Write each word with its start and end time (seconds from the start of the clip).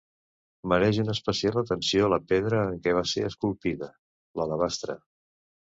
Mereix 0.71 0.99
una 1.03 1.13
especial 1.17 1.59
atenció 1.63 2.09
la 2.15 2.19
pedra 2.33 2.65
en 2.71 2.81
què 2.87 2.97
va 3.01 3.07
ser 3.13 3.27
esculpida: 3.29 3.95
l'alabastre. 4.41 4.99